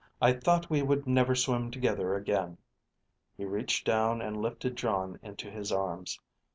[0.19, 2.57] I thought we would never swim together again."
[3.37, 6.19] He reached down and lifted Jon into his arms.